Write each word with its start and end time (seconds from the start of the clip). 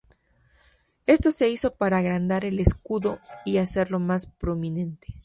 Esto 1.05 1.31
se 1.31 1.51
hizo 1.51 1.75
para 1.75 1.99
agrandar 1.99 2.43
el 2.43 2.59
escudo 2.59 3.19
y 3.45 3.59
hacerlo 3.59 3.99
más 3.99 4.25
prominente. 4.25 5.19